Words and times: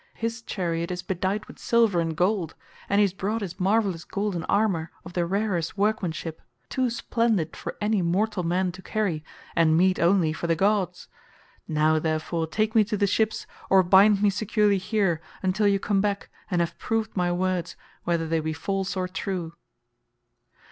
His 0.15 0.41
chariot 0.41 0.89
is 0.89 1.03
bedight 1.03 1.47
with 1.47 1.59
silver 1.59 1.99
and 1.99 2.17
gold, 2.17 2.55
and 2.89 2.97
he 2.97 3.03
has 3.03 3.13
brought 3.13 3.43
his 3.43 3.59
marvellous 3.59 4.03
golden 4.03 4.43
armour, 4.45 4.89
of 5.05 5.13
the 5.13 5.27
rarest 5.27 5.77
workmanship—too 5.77 6.89
splendid 6.89 7.55
for 7.55 7.77
any 7.79 8.01
mortal 8.01 8.41
man 8.41 8.71
to 8.71 8.81
carry, 8.81 9.23
and 9.55 9.77
meet 9.77 9.99
only 9.99 10.33
for 10.33 10.47
the 10.47 10.55
gods. 10.55 11.07
Now, 11.67 11.99
therefore, 11.99 12.47
take 12.47 12.73
me 12.73 12.83
to 12.85 12.97
the 12.97 13.05
ships 13.05 13.45
or 13.69 13.83
bind 13.83 14.23
me 14.23 14.31
securely 14.31 14.79
here, 14.79 15.21
until 15.43 15.67
you 15.67 15.77
come 15.77 16.01
back 16.01 16.31
and 16.49 16.61
have 16.61 16.79
proved 16.79 17.15
my 17.15 17.31
words 17.31 17.75
whether 18.03 18.25
they 18.27 18.39
be 18.39 18.53
false 18.53 18.97
or 18.97 19.07
true." 19.07 19.53